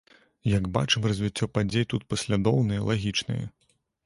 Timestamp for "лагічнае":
2.89-3.41